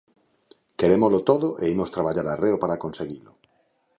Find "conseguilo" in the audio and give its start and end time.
2.83-3.31